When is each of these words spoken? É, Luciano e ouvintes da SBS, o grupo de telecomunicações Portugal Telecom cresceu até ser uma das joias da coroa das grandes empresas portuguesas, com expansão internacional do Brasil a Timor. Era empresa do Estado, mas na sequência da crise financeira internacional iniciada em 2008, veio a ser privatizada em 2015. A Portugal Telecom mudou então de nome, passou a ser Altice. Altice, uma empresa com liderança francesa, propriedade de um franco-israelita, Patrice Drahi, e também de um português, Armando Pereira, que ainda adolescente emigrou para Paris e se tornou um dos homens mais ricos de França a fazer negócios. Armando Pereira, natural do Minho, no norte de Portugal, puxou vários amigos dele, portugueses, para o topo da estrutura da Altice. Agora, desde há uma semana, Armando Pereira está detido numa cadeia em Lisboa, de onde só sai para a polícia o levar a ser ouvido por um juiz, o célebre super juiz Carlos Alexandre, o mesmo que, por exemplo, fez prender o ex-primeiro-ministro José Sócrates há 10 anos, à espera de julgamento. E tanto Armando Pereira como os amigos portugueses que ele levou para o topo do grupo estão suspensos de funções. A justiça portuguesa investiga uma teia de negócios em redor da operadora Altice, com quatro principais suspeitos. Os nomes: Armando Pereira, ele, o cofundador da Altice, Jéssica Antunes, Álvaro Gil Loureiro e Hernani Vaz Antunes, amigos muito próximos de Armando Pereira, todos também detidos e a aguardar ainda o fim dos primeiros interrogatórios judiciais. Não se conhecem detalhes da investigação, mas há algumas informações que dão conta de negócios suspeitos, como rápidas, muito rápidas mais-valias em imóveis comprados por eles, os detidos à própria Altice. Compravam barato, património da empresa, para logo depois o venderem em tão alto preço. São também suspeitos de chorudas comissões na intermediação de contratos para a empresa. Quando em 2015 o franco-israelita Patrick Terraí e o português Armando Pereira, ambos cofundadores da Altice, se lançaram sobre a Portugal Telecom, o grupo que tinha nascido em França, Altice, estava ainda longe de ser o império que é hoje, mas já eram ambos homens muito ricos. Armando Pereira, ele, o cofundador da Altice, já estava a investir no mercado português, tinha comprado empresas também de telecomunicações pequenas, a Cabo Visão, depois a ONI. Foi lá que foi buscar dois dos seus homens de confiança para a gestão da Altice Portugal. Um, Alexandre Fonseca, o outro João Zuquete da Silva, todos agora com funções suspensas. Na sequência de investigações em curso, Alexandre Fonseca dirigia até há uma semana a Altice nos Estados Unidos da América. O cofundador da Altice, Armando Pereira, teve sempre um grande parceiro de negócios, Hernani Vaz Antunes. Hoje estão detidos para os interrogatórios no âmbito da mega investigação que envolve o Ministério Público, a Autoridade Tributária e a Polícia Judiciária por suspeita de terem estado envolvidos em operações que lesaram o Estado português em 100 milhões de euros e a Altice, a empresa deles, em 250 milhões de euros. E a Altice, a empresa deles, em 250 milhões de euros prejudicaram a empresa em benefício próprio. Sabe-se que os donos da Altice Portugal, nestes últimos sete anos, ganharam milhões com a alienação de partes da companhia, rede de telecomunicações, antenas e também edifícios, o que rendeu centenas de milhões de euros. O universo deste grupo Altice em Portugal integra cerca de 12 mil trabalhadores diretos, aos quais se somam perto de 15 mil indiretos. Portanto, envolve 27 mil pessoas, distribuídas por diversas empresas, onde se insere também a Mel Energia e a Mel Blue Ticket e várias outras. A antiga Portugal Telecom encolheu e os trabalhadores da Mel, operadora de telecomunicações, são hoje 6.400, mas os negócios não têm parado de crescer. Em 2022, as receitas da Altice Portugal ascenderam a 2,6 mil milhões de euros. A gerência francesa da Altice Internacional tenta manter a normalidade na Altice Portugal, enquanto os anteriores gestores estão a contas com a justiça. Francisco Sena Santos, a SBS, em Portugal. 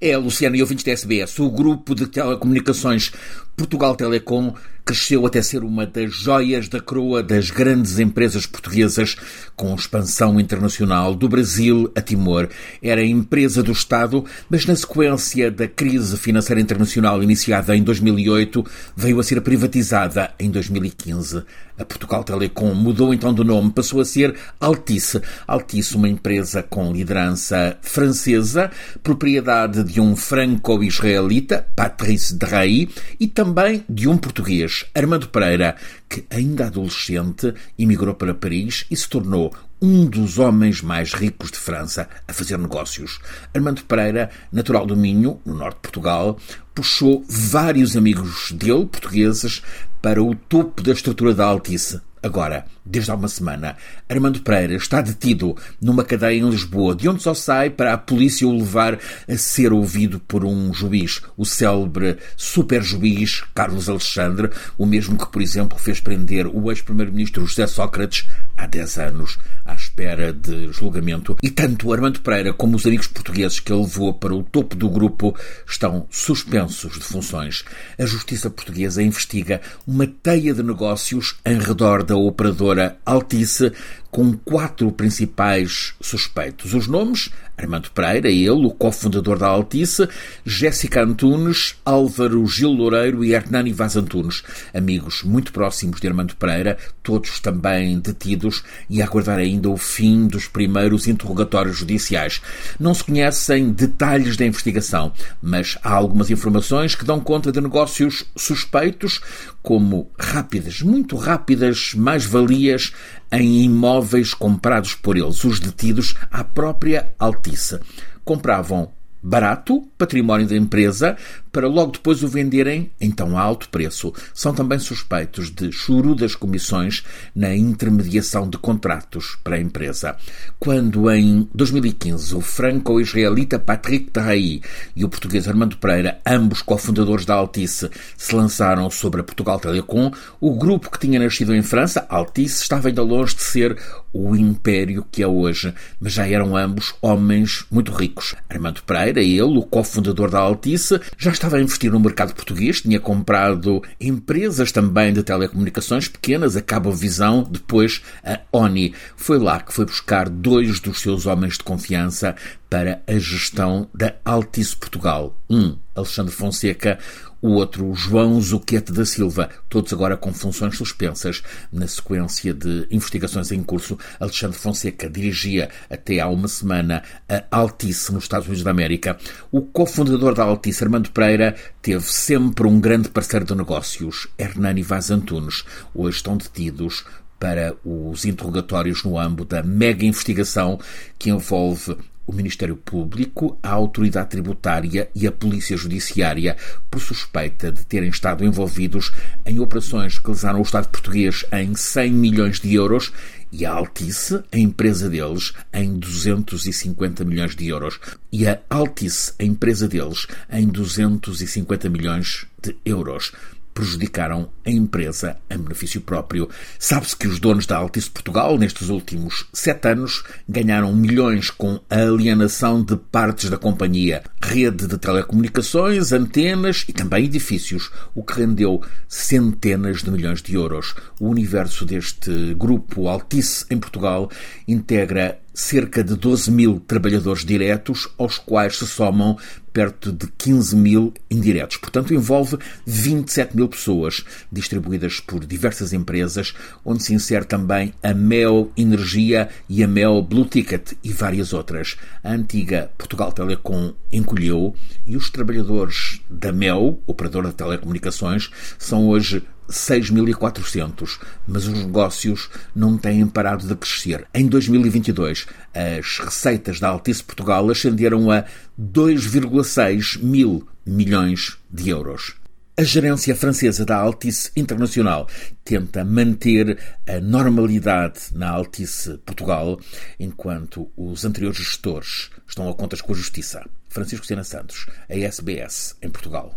É, 0.00 0.16
Luciano 0.16 0.54
e 0.54 0.62
ouvintes 0.62 0.84
da 0.84 0.92
SBS, 0.92 1.38
o 1.40 1.50
grupo 1.50 1.94
de 1.94 2.06
telecomunicações 2.06 3.10
Portugal 3.56 3.96
Telecom 3.96 4.54
cresceu 4.88 5.26
até 5.26 5.42
ser 5.42 5.62
uma 5.64 5.86
das 5.86 6.14
joias 6.14 6.66
da 6.66 6.80
coroa 6.80 7.22
das 7.22 7.50
grandes 7.50 7.98
empresas 7.98 8.46
portuguesas, 8.46 9.16
com 9.54 9.74
expansão 9.74 10.40
internacional 10.40 11.14
do 11.14 11.28
Brasil 11.28 11.92
a 11.94 12.00
Timor. 12.00 12.48
Era 12.82 13.04
empresa 13.04 13.62
do 13.62 13.70
Estado, 13.70 14.24
mas 14.48 14.64
na 14.64 14.74
sequência 14.74 15.50
da 15.50 15.68
crise 15.68 16.16
financeira 16.16 16.58
internacional 16.58 17.22
iniciada 17.22 17.76
em 17.76 17.82
2008, 17.82 18.64
veio 18.96 19.20
a 19.20 19.22
ser 19.22 19.42
privatizada 19.42 20.32
em 20.40 20.50
2015. 20.50 21.44
A 21.78 21.84
Portugal 21.84 22.24
Telecom 22.24 22.74
mudou 22.74 23.14
então 23.14 23.32
de 23.32 23.44
nome, 23.44 23.70
passou 23.70 24.00
a 24.00 24.04
ser 24.04 24.34
Altice. 24.58 25.22
Altice, 25.46 25.94
uma 25.94 26.08
empresa 26.08 26.60
com 26.60 26.92
liderança 26.92 27.76
francesa, 27.80 28.68
propriedade 29.00 29.84
de 29.84 30.00
um 30.00 30.16
franco-israelita, 30.16 31.64
Patrice 31.76 32.36
Drahi, 32.36 32.88
e 33.20 33.28
também 33.28 33.84
de 33.88 34.08
um 34.08 34.16
português, 34.16 34.77
Armando 34.94 35.28
Pereira, 35.28 35.76
que 36.08 36.24
ainda 36.30 36.66
adolescente 36.66 37.54
emigrou 37.78 38.14
para 38.14 38.34
Paris 38.34 38.86
e 38.90 38.96
se 38.96 39.08
tornou 39.08 39.52
um 39.80 40.04
dos 40.06 40.38
homens 40.38 40.82
mais 40.82 41.12
ricos 41.12 41.50
de 41.50 41.58
França 41.58 42.08
a 42.26 42.32
fazer 42.32 42.58
negócios. 42.58 43.20
Armando 43.54 43.84
Pereira, 43.84 44.30
natural 44.52 44.86
do 44.86 44.96
Minho, 44.96 45.40
no 45.44 45.54
norte 45.54 45.76
de 45.76 45.82
Portugal, 45.82 46.38
puxou 46.74 47.24
vários 47.28 47.96
amigos 47.96 48.52
dele, 48.52 48.86
portugueses, 48.86 49.62
para 50.00 50.22
o 50.22 50.34
topo 50.34 50.82
da 50.82 50.92
estrutura 50.92 51.34
da 51.34 51.46
Altice. 51.46 52.00
Agora, 52.22 52.64
desde 52.84 53.10
há 53.10 53.14
uma 53.14 53.28
semana, 53.28 53.76
Armando 54.08 54.40
Pereira 54.40 54.74
está 54.74 55.00
detido 55.00 55.56
numa 55.80 56.04
cadeia 56.04 56.38
em 56.38 56.48
Lisboa, 56.48 56.94
de 56.94 57.08
onde 57.08 57.22
só 57.22 57.34
sai 57.34 57.70
para 57.70 57.92
a 57.92 57.98
polícia 57.98 58.46
o 58.46 58.56
levar 58.56 58.98
a 59.28 59.36
ser 59.36 59.72
ouvido 59.72 60.18
por 60.20 60.44
um 60.44 60.72
juiz, 60.72 61.22
o 61.36 61.44
célebre 61.44 62.18
super 62.36 62.82
juiz 62.82 63.44
Carlos 63.54 63.88
Alexandre, 63.88 64.50
o 64.76 64.84
mesmo 64.84 65.16
que, 65.16 65.30
por 65.30 65.40
exemplo, 65.42 65.78
fez 65.78 66.00
prender 66.00 66.46
o 66.46 66.70
ex-primeiro-ministro 66.70 67.46
José 67.46 67.66
Sócrates 67.66 68.28
há 68.56 68.66
10 68.66 68.98
anos, 68.98 69.38
à 69.64 69.74
espera 69.98 70.32
de 70.32 70.72
julgamento. 70.72 71.36
E 71.42 71.50
tanto 71.50 71.92
Armando 71.92 72.20
Pereira 72.20 72.52
como 72.52 72.76
os 72.76 72.86
amigos 72.86 73.08
portugueses 73.08 73.58
que 73.58 73.72
ele 73.72 73.82
levou 73.82 74.14
para 74.14 74.32
o 74.32 74.44
topo 74.44 74.76
do 74.76 74.88
grupo 74.88 75.34
estão 75.66 76.06
suspensos 76.08 76.92
de 76.92 77.04
funções. 77.04 77.64
A 77.98 78.06
justiça 78.06 78.48
portuguesa 78.48 79.02
investiga 79.02 79.60
uma 79.84 80.06
teia 80.06 80.54
de 80.54 80.62
negócios 80.62 81.36
em 81.44 81.58
redor 81.58 82.04
da 82.04 82.16
operadora 82.16 82.96
Altice, 83.04 83.72
com 84.10 84.32
quatro 84.32 84.90
principais 84.92 85.94
suspeitos. 86.00 86.74
Os 86.74 86.86
nomes: 86.86 87.30
Armando 87.56 87.90
Pereira, 87.90 88.28
ele, 88.28 88.48
o 88.50 88.70
cofundador 88.70 89.38
da 89.38 89.48
Altice, 89.48 90.08
Jéssica 90.44 91.02
Antunes, 91.02 91.76
Álvaro 91.84 92.46
Gil 92.46 92.70
Loureiro 92.70 93.24
e 93.24 93.32
Hernani 93.32 93.72
Vaz 93.72 93.96
Antunes, 93.96 94.42
amigos 94.72 95.22
muito 95.22 95.52
próximos 95.52 96.00
de 96.00 96.06
Armando 96.06 96.36
Pereira, 96.36 96.78
todos 97.02 97.40
também 97.40 97.98
detidos 97.98 98.62
e 98.88 99.02
a 99.02 99.04
aguardar 99.04 99.38
ainda 99.38 99.68
o 99.68 99.76
fim 99.88 100.26
dos 100.26 100.46
primeiros 100.46 101.06
interrogatórios 101.06 101.78
judiciais. 101.78 102.40
Não 102.78 102.94
se 102.94 103.04
conhecem 103.04 103.70
detalhes 103.70 104.36
da 104.36 104.46
investigação, 104.46 105.12
mas 105.42 105.78
há 105.82 105.92
algumas 105.92 106.30
informações 106.30 106.94
que 106.94 107.04
dão 107.04 107.20
conta 107.20 107.50
de 107.50 107.60
negócios 107.60 108.24
suspeitos, 108.36 109.20
como 109.62 110.10
rápidas, 110.18 110.82
muito 110.82 111.16
rápidas 111.16 111.94
mais-valias 111.94 112.92
em 113.32 113.64
imóveis 113.64 114.34
comprados 114.34 114.94
por 114.94 115.16
eles, 115.16 115.42
os 115.44 115.58
detidos 115.60 116.14
à 116.30 116.44
própria 116.44 117.12
Altice. 117.18 117.80
Compravam 118.24 118.90
barato, 119.22 119.82
património 119.98 120.46
da 120.46 120.56
empresa, 120.56 121.16
para 121.52 121.68
logo 121.68 121.92
depois 121.92 122.22
o 122.22 122.28
venderem 122.28 122.90
em 123.00 123.10
tão 123.10 123.38
alto 123.38 123.68
preço. 123.68 124.12
São 124.34 124.54
também 124.54 124.78
suspeitos 124.78 125.50
de 125.50 125.72
chorudas 125.72 126.34
comissões 126.34 127.04
na 127.34 127.54
intermediação 127.54 128.48
de 128.48 128.58
contratos 128.58 129.36
para 129.42 129.56
a 129.56 129.60
empresa. 129.60 130.16
Quando 130.58 131.10
em 131.10 131.48
2015 131.54 132.34
o 132.34 132.40
franco-israelita 132.40 133.58
Patrick 133.58 134.10
Terraí 134.10 134.60
e 134.94 135.04
o 135.04 135.08
português 135.08 135.48
Armando 135.48 135.76
Pereira, 135.76 136.20
ambos 136.26 136.62
cofundadores 136.62 137.24
da 137.24 137.34
Altice, 137.34 137.90
se 138.16 138.34
lançaram 138.34 138.90
sobre 138.90 139.20
a 139.20 139.24
Portugal 139.24 139.58
Telecom, 139.58 140.10
o 140.40 140.54
grupo 140.54 140.90
que 140.90 140.98
tinha 140.98 141.18
nascido 141.18 141.54
em 141.54 141.62
França, 141.62 142.06
Altice, 142.08 142.62
estava 142.62 142.88
ainda 142.88 143.02
longe 143.02 143.34
de 143.34 143.42
ser 143.42 143.78
o 144.12 144.34
império 144.34 145.06
que 145.10 145.22
é 145.22 145.26
hoje, 145.26 145.72
mas 146.00 146.12
já 146.12 146.26
eram 146.26 146.56
ambos 146.56 146.94
homens 147.00 147.64
muito 147.70 147.92
ricos. 147.92 148.34
Armando 148.48 148.82
Pereira, 148.82 149.20
ele, 149.20 149.42
o 149.42 149.62
cofundador 149.62 150.30
da 150.30 150.38
Altice, 150.38 151.00
já 151.16 151.30
estava 151.30 151.47
a 151.54 151.60
investir 151.60 151.90
no 151.90 152.00
mercado 152.00 152.34
português, 152.34 152.80
tinha 152.80 153.00
comprado 153.00 153.82
empresas 154.00 154.72
também 154.72 155.12
de 155.12 155.22
telecomunicações 155.22 156.08
pequenas, 156.08 156.56
a 156.56 156.62
Cabo 156.62 156.92
Visão, 156.92 157.42
depois 157.42 158.02
a 158.24 158.40
ONI. 158.52 158.94
Foi 159.16 159.38
lá 159.38 159.60
que 159.60 159.72
foi 159.72 159.84
buscar 159.84 160.28
dois 160.28 160.80
dos 160.80 161.00
seus 161.00 161.26
homens 161.26 161.54
de 161.54 161.64
confiança 161.64 162.36
para 162.68 163.02
a 163.06 163.18
gestão 163.18 163.88
da 163.94 164.14
Altice 164.24 164.76
Portugal. 164.76 165.36
Um, 165.48 165.76
Alexandre 165.94 166.32
Fonseca, 166.32 166.98
o 167.40 167.50
outro 167.50 167.94
João 167.94 168.40
Zuquete 168.40 168.92
da 168.92 169.04
Silva, 169.04 169.48
todos 169.68 169.92
agora 169.92 170.16
com 170.16 170.32
funções 170.32 170.76
suspensas. 170.76 171.42
Na 171.72 171.86
sequência 171.86 172.52
de 172.52 172.86
investigações 172.90 173.52
em 173.52 173.62
curso, 173.62 173.98
Alexandre 174.18 174.58
Fonseca 174.58 175.08
dirigia 175.08 175.70
até 175.88 176.20
há 176.20 176.28
uma 176.28 176.48
semana 176.48 177.02
a 177.28 177.44
Altice 177.50 178.12
nos 178.12 178.24
Estados 178.24 178.46
Unidos 178.46 178.64
da 178.64 178.70
América. 178.70 179.18
O 179.52 179.62
cofundador 179.62 180.34
da 180.34 180.44
Altice, 180.44 180.82
Armando 180.82 181.10
Pereira, 181.10 181.54
teve 181.80 182.04
sempre 182.04 182.66
um 182.66 182.80
grande 182.80 183.08
parceiro 183.08 183.44
de 183.44 183.54
negócios, 183.54 184.28
Hernani 184.38 184.82
Vaz 184.82 185.10
Antunes. 185.10 185.64
Hoje 185.94 186.16
estão 186.16 186.36
detidos 186.36 187.04
para 187.38 187.76
os 187.84 188.24
interrogatórios 188.24 189.04
no 189.04 189.18
âmbito 189.18 189.44
da 189.44 189.62
mega 189.62 190.04
investigação 190.04 190.80
que 191.18 191.30
envolve 191.30 191.96
o 192.28 192.32
Ministério 192.34 192.76
Público, 192.76 193.58
a 193.62 193.70
Autoridade 193.70 194.28
Tributária 194.28 195.08
e 195.14 195.26
a 195.26 195.32
Polícia 195.32 195.78
Judiciária 195.78 196.58
por 196.90 197.00
suspeita 197.00 197.72
de 197.72 197.86
terem 197.86 198.10
estado 198.10 198.44
envolvidos 198.44 199.10
em 199.46 199.58
operações 199.58 200.18
que 200.18 200.28
lesaram 200.28 200.58
o 200.58 200.62
Estado 200.62 200.88
português 200.88 201.46
em 201.50 201.74
100 201.74 202.12
milhões 202.12 202.60
de 202.60 202.74
euros 202.74 203.10
e 203.50 203.64
a 203.64 203.72
Altice, 203.72 204.44
a 204.52 204.58
empresa 204.58 205.08
deles, 205.08 205.54
em 205.72 205.98
250 205.98 207.24
milhões 207.24 207.56
de 207.56 207.66
euros. 207.66 207.98
E 208.30 208.46
a 208.46 208.60
Altice, 208.68 209.32
a 209.38 209.44
empresa 209.44 209.88
deles, 209.88 210.26
em 210.52 210.68
250 210.68 211.88
milhões 211.88 212.46
de 212.62 212.76
euros 212.84 213.32
prejudicaram 213.78 214.48
a 214.66 214.70
empresa 214.70 215.36
em 215.48 215.56
benefício 215.56 216.00
próprio. 216.00 216.48
Sabe-se 216.80 217.16
que 217.16 217.28
os 217.28 217.38
donos 217.38 217.64
da 217.64 217.76
Altice 217.76 218.10
Portugal, 218.10 218.58
nestes 218.58 218.88
últimos 218.88 219.46
sete 219.52 219.86
anos, 219.86 220.24
ganharam 220.48 220.92
milhões 220.92 221.48
com 221.48 221.80
a 221.88 221.94
alienação 221.94 222.82
de 222.82 222.96
partes 222.96 223.48
da 223.48 223.56
companhia, 223.56 224.24
rede 224.42 224.88
de 224.88 224.98
telecomunicações, 224.98 226.10
antenas 226.10 226.84
e 226.88 226.92
também 226.92 227.26
edifícios, 227.26 227.88
o 228.16 228.24
que 228.24 228.40
rendeu 228.40 228.82
centenas 229.06 230.02
de 230.02 230.10
milhões 230.10 230.42
de 230.42 230.54
euros. 230.54 230.96
O 231.20 231.28
universo 231.28 231.86
deste 231.86 232.54
grupo 232.54 233.06
Altice 233.06 233.64
em 233.70 233.78
Portugal 233.78 234.28
integra 234.66 235.38
cerca 235.58 236.04
de 236.04 236.14
12 236.14 236.52
mil 236.52 236.78
trabalhadores 236.78 237.44
diretos, 237.44 238.08
aos 238.16 238.38
quais 238.38 238.76
se 238.76 238.86
somam 238.86 239.36
perto 239.72 240.12
de 240.12 240.28
15 240.38 240.76
mil 240.76 241.12
indiretos. 241.28 241.76
Portanto, 241.78 242.14
envolve 242.14 242.56
27 242.86 243.56
mil 243.56 243.68
pessoas, 243.68 244.24
distribuídas 244.52 245.18
por 245.18 245.44
diversas 245.44 245.92
empresas, 245.92 246.54
onde 246.84 247.02
se 247.02 247.12
insere 247.12 247.44
também 247.44 247.92
a 248.00 248.14
Mel 248.14 248.70
Energia 248.76 249.48
e 249.68 249.82
a 249.82 249.88
Mel 249.88 250.22
Blue 250.22 250.44
Ticket 250.44 250.92
e 251.02 251.12
várias 251.12 251.52
outras. 251.52 251.96
A 252.22 252.30
antiga 252.30 252.92
Portugal 252.96 253.32
Telecom 253.32 253.92
encolheu 254.12 254.76
e 255.04 255.16
os 255.16 255.28
trabalhadores 255.28 256.20
da 256.30 256.52
Mel, 256.52 257.00
operadora 257.04 257.48
de 257.48 257.54
telecomunicações, 257.54 258.48
são 258.78 259.08
hoje 259.08 259.42
6.400, 259.68 261.20
mas 261.46 261.66
os 261.66 261.74
negócios 261.74 262.48
não 262.74 262.96
têm 262.96 263.26
parado 263.26 263.66
de 263.66 263.76
crescer. 263.76 264.26
Em 264.32 264.46
2022, 264.46 265.46
as 265.74 266.18
receitas 266.18 266.80
da 266.80 266.88
Altice 266.88 267.22
Portugal 267.22 267.68
ascenderam 267.70 268.30
a 268.30 268.44
2,6 268.80 270.22
mil 270.22 270.66
milhões 270.86 271.58
de 271.70 271.90
euros. 271.90 272.34
A 272.78 272.84
gerência 272.84 273.34
francesa 273.34 273.84
da 273.84 273.96
Altice 273.96 274.52
Internacional 274.54 275.28
tenta 275.64 276.04
manter 276.04 276.78
a 277.08 277.20
normalidade 277.20 278.20
na 278.32 278.48
Altice 278.50 279.18
Portugal, 279.26 279.80
enquanto 280.18 280.88
os 280.96 281.24
anteriores 281.24 281.58
gestores 281.58 282.30
estão 282.46 282.68
a 282.68 282.74
contas 282.74 283.00
com 283.00 283.12
a 283.12 283.16
justiça. 283.16 283.68
Francisco 283.88 284.24
Sena 284.24 284.44
Santos, 284.44 284.86
a 285.10 285.14
SBS, 285.16 285.96
em 286.00 286.08
Portugal. 286.08 286.56